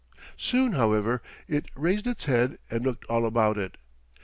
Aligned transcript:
"]Soon, 0.49 0.71
however, 0.71 1.21
it 1.47 1.69
raised 1.75 2.07
its 2.07 2.25
head 2.25 2.57
and 2.71 2.83
looked 2.83 3.05
all 3.05 3.23
about 3.23 3.59
it. 3.59 3.77